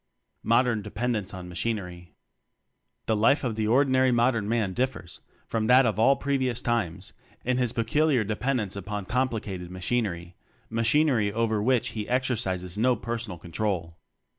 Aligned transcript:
Modern 0.41 0.81
Dependence 0.81 1.31
on 1.31 1.47
Machinery. 1.47 2.15
The 3.05 3.15
life 3.15 3.43
of 3.43 3.55
the 3.55 3.67
ordinary 3.67 4.11
modern 4.11 4.49
man 4.49 4.73
differs 4.73 5.19
from 5.45 5.67
that 5.67 5.85
of 5.85 5.99
all 5.99 6.15
previous 6.15 6.63
times 6.63 7.13
in 7.45 7.57
his 7.57 7.71
peculiar 7.71 8.23
dependence 8.23 8.75
upon 8.75 9.05
complicated 9.05 9.69
machinery 9.69 10.35
machinery 10.71 11.31
over 11.31 11.61
which 11.61 11.89
he 11.89 12.09
exercises 12.09 12.79
no 12.79 12.95
personal 12.95 13.37
control. 13.37 13.95